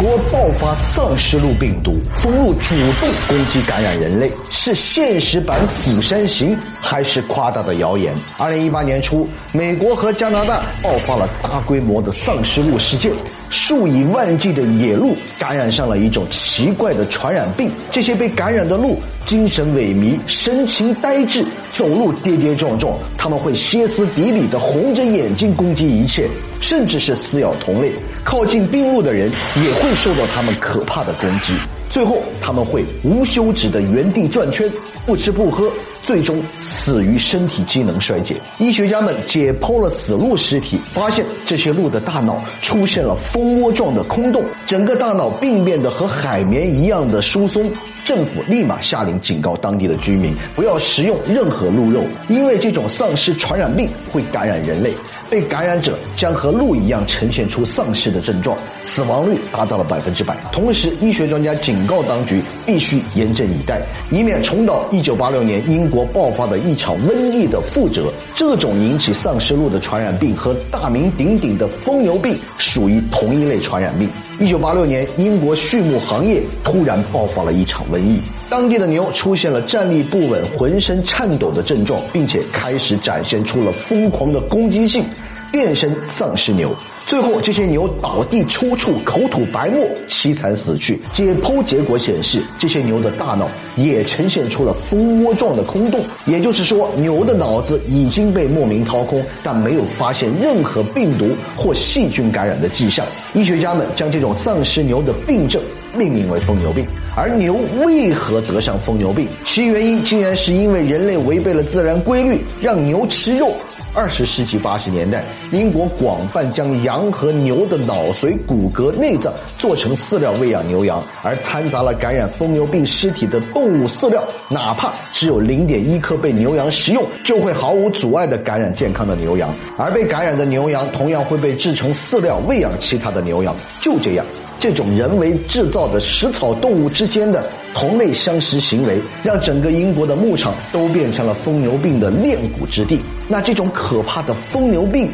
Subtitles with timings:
[0.00, 8.14] 国爆发丧尸路病毒，蜂鹿主动攻击感染人类，是现实版《釜山行》还是夸大的谣言？
[8.38, 13.12] 二零一八年初，美国和加拿大爆发了大规模的丧尸鹿事件。
[13.50, 18.96] 数以万计的野鹿感染上了一种奇怪的传染病，这些被感染的鹿
[19.26, 26.28] 精神萎靡、神情呆滞、走路跌跌撞撞，他们会歇斯底里地红着眼睛攻击一切，
[26.60, 27.92] 甚至是撕咬同类。
[28.24, 31.52] 靠近病鹿的人也会受到他们可怕的攻击。
[31.90, 34.70] 最后，他们会无休止的原地转圈，
[35.04, 35.68] 不吃不喝，
[36.04, 38.36] 最终死于身体机能衰竭。
[38.58, 47.68] 医学家们解剖了死鹿尸体，发现这些鹿的大脑出现了蜂窝状的空洞，整个大脑病变的和海绵一样的疏松。
[48.02, 54.92] 政府立马下令警告当地的居民不要食用任何鹿肉，因为这种丧尸传染病会感染人类，
[55.28, 60.36] 被感染者将和鹿一样呈现出丧尸的症状，死亡率达到了百分之百。
[60.50, 63.80] 同时，医学专家警警告当局必须严阵以待，
[64.10, 68.12] 以免重蹈1986年英国爆发的一场瘟疫的覆辙。
[68.34, 74.06] 这种引起丧尸鹿的传染病和大名鼎鼎的疯牛病属于同一类传染病。
[74.40, 77.86] 1986年，英国畜牧行业突然爆发了一场。
[77.90, 78.20] 瘟疫，
[78.50, 85.02] 当地的牛出现了站立不稳、浑身颤抖的症状，并且开始展现出了疯狂的攻击性，
[85.50, 86.74] 变身丧尸牛。
[87.06, 91.00] 最后，这些牛倒地抽搐、口吐白沫，凄惨死去。
[91.12, 101.26] 解剖结果显示，这些牛的大脑也呈现出了蜂窝状的空洞，也就是说，牛的脑子已经被莫名掏空，但没有发现任何病毒
[101.56, 103.04] 或细菌感染的迹象。
[103.34, 105.60] 医学家们将这种丧尸牛的病症
[105.96, 106.86] 命名为疯牛病。
[107.16, 109.26] 而牛为何得上疯牛病？
[109.44, 113.52] 其原因竟然是因为人类违背了自然规律，让牛吃肉。
[113.92, 133.56] 二十世纪八十年代，英国广泛将羊和牛的脑髓、骨骼、内脏做成饲料喂养牛羊，而掺杂了感染疯牛病尸体的动物饲料，哪怕只有零点一克被牛羊食用，就会毫无阻碍地感染健康的牛羊，而被感染的牛羊同样会被制成饲料喂养其他的牛羊。
[133.80, 134.24] 就这样。
[134.60, 137.42] 这种人为制造的食草动物之间的
[137.74, 143.00] 同类相食行为，让整个英国的牧场都变成了疯牛病的炼骨之地。
[143.26, 145.10] 那这种可怕的疯牛病，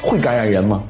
[0.00, 0.82] 会感染人吗？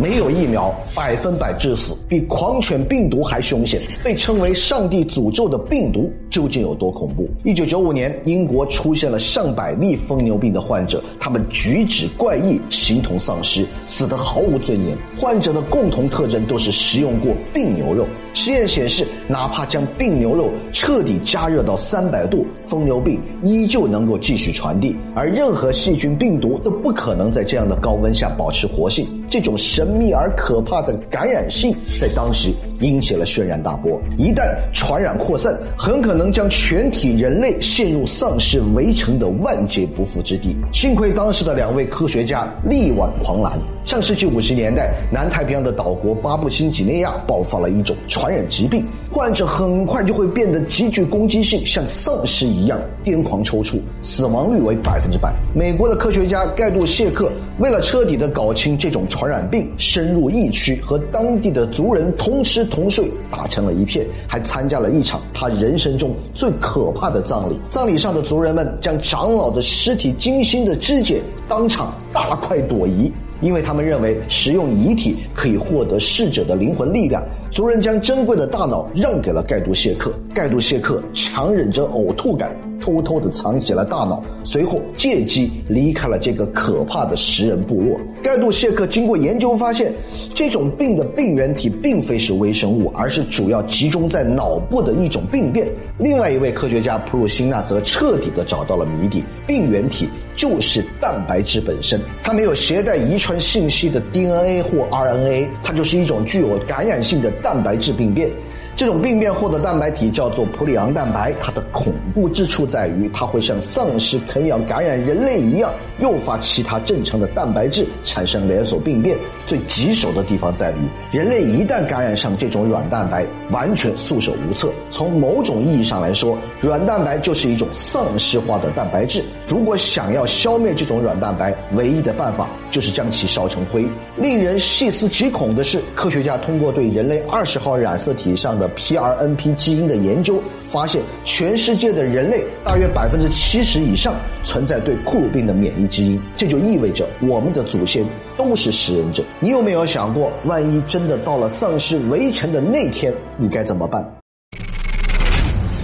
[0.00, 3.78] 没有疫苗，百分百致死，比狂犬病毒还凶险。
[4.02, 7.28] 被称为“上帝诅咒”的病毒究竟有多恐怖？
[7.44, 14.96] 一九九五年，英国出现了上百例疯牛病的患者，他们举止怪异，形同丧尸，死得毫无尊严。
[15.18, 18.06] 患者的共同特征都是食用过病牛肉。
[18.32, 29.06] 实验显示，哪怕将病牛肉彻底加热到三百度，疯牛病依旧能够继续传递，而任何细菌病毒都不可能在这样的高温下保持活性。
[29.30, 34.00] 这种神秘而可怕的感染性，在当时引起了轩然大波。
[34.18, 34.42] 一旦
[34.72, 40.56] 传染扩散，很可能将全体人类陷入丧尸围城的万劫不复之地。
[40.72, 43.58] 幸亏当时的两位科学家力挽狂澜。
[43.84, 55.34] 上世纪五十年代，南太平洋的岛国巴布新几内亚爆发了一种传染疾病，患者很快就会变得极具攻击性，像丧尸一样癫狂抽搐，死亡率为百分之百。
[55.54, 67.58] 美国的科学家盖杜谢克为了彻底的搞清这种传染病深入疫区，和当地的族人同吃同睡，打成了一片，还参加了一场他人生中最可怕的葬礼。
[67.68, 73.12] 葬礼上的族人们将长老的尸体精心的肢解，当场大快朵颐。
[73.40, 80.12] 因为他们认为食用遗体可以获得逝者的灵魂力量，族人将珍贵的大脑让给了盖杜谢克。
[80.34, 87.98] 盖杜谢克强忍着呕吐感，偷偷的藏起了大脑，随后借机离开了这个可怕的食人部落。
[88.22, 89.92] 盖杜谢克经过研究发现，
[90.34, 95.66] 这种病的病原体并非是微生物，而是主要集中在脑部的一种病变。
[95.98, 103.29] 另外一位科学家普鲁辛纳则彻底的找到了谜底：病原体就是蛋白质本身，它没有携带遗传。
[103.30, 108.28] 传信息的 DNA 或 RNA，它就是一种具有感染性的蛋白质病变。
[108.74, 119.16] 这种病变后的蛋白体叫做普里昂蛋白，它的恐怖之处在于，它会像丧尸啃咬感染人类一样，诱发其他正常的蛋白质产生连锁病变。
[119.46, 124.70] 最棘手的地方在于，人类一旦感染上这种软蛋白，完全束手无策。
[124.90, 129.22] 从某种意义上来说，软蛋白就是一种丧尸化的蛋白质。
[129.48, 133.84] 如果想要消灭这种软蛋白，唯一的办法就是将其烧成灰。
[134.16, 140.40] 令人细思极恐的是，科学家通过对人类二十号染色体上的 PRNP 基因的研究，
[140.70, 144.14] 发现全世界的人类大约百分之七十以上
[144.44, 148.04] 存在对库鲁病的免疫基因，这就意味着我们的祖先
[148.36, 149.22] 都是食人者。
[149.38, 154.04] 你有没有想过，万一真的到了丧尸围城的那天，你该怎么办？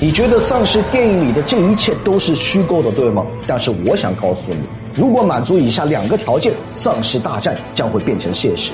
[0.00, 3.24] 你觉得丧尸电影里的这一切都是虚构的，对吗？
[3.46, 4.58] 但是我想告诉你，
[4.92, 8.70] 如果满足以下两个条件，丧尸大战将会变成现实。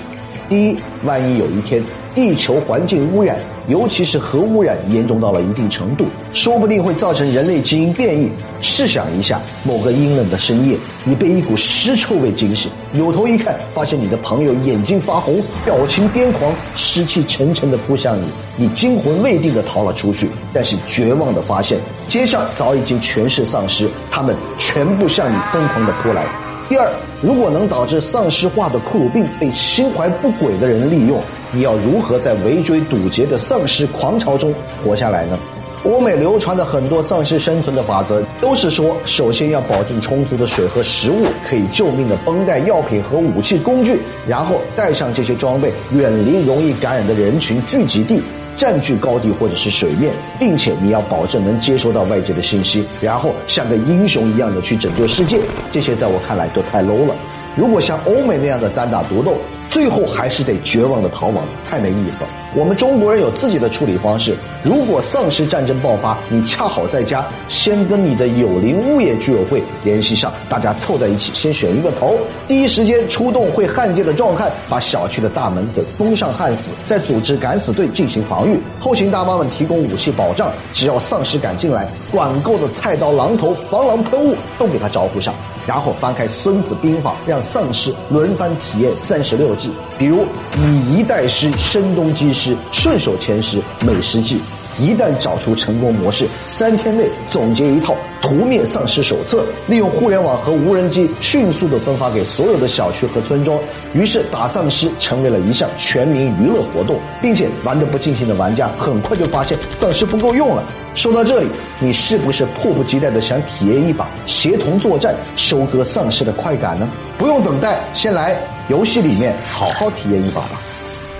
[0.50, 1.80] 第一，万一有一天
[2.12, 3.38] 地球环境污染，
[3.68, 6.04] 尤其是核污染严重到了一定程度，
[6.34, 8.28] 说不定会造成人类基因变异。
[8.60, 18.24] 试想一下，某个阴冷的深夜，你被一股尸臭味惊醒，扭头一看，发现你的朋友眼睛发红，表情癫狂，尸气沉沉的扑向你，
[18.56, 26.49] 你惊魂未定的逃了出去，但是绝望的发现，街上早已经全是丧尸，他们全部向你疯狂的扑来。
[26.70, 26.88] 第二，
[27.20, 31.20] 如果能导致丧尸化的库鲁病被心怀不轨的人利用，
[31.50, 35.36] 你要如何在围追堵截的丧尸狂潮中活下来呢？
[35.82, 48.22] 欧美流传的很多丧尸生存的法则，都是说，首先要保证充足的水和食物，可以救命的绷带、药品和武器工具，然后带上这些装备，远离容易感染的人群聚集地。
[48.60, 55.40] 占据高地或者是水面，并且你要保证能接收到外界的信息，然后像个英雄一样的去拯救世界。
[55.70, 57.14] 这些在我看来都太 low 了。
[57.56, 59.34] 如果像欧美那样的单打独斗，
[59.70, 62.28] 最后还是得绝望的逃亡，太没意思了。
[62.56, 64.36] 我们中国人有自己的处理方式。
[64.64, 72.18] 如果丧尸战争爆发，你恰好在家，先跟你的友邻物业居委会联系上，大家凑在一起，先选一个头，
[72.48, 80.52] 第一时间出动会焊接的壮汉，把小区的大门给封上焊死，再组织敢死队进行防御，后勤大妈们提供武器保障。
[80.74, 85.32] 只要丧尸敢进来，管够的菜刀、榔头、防狼喷雾都给他招呼上，
[85.70, 90.26] 然后翻开《孙子兵法》，让丧尸轮番体验三十六计，比如
[90.56, 92.58] 以一代师、声东击西。
[92.72, 94.40] 顺手牵师，美食计。
[94.78, 103.58] 一旦找出成功模式，三天内总结一套屠灭丧尸手册，利用互联网和无人机迅速的分发给所有的小区和村庄。
[103.92, 110.62] 于是打丧尸成为了一项全民娱乐活动，并且玩得不尽兴的玩家很快就发现丧尸不够用了。
[110.94, 116.88] 说到这里，你是不是迫不及待的想体验一把协同作战、收割丧尸的快感呢？
[117.16, 118.36] 不用等待，先来
[118.68, 120.60] 游戏里面好好体验一把吧。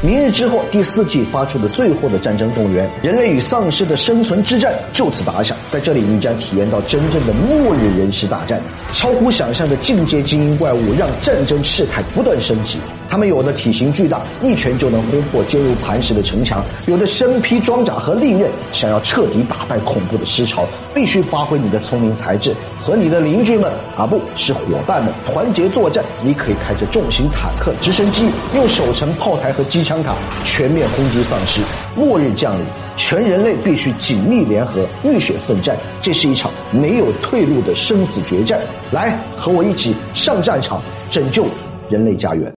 [0.03, 5.55] 明日之后，第四季发出的最后的战争动员，人类与丧尸的生存之战就此打响。
[5.71, 8.63] 在这里，你将体验到真正的末日人尸大战，
[8.95, 12.79] 超乎想象的进阶精英怪物让战争事态不断升级。
[13.11, 20.65] 他们有的体型巨大，一拳就能轰破坚如磐石的城墙；有的身披装甲和利刃，想要彻底打败恐怖的尸潮，
[20.95, 26.05] 必须发挥你的聪明才智，和你的邻居们啊，不是伙伴们团结作战。
[26.23, 30.15] 你可以开着重型坦克、直升机，用守城炮台和机枪塔
[30.45, 31.61] 全面轰击丧尸。
[31.97, 32.65] 末日降临，
[32.97, 35.77] 全人类必须紧密联合，浴血奋战。
[36.01, 38.61] 这是一场没有退路的生死决战。
[38.93, 40.81] 来，和我一起上战场，
[41.11, 41.45] 拯救
[41.89, 42.49] 人类家园。